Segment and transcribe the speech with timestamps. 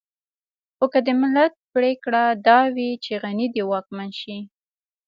[0.75, 4.37] خو که د ملت پرېکړه دا وي چې غني دې واکمن شي.